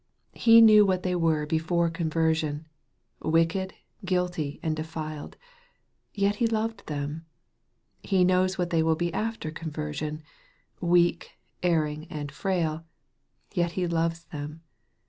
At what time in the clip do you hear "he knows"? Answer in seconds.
8.01-8.57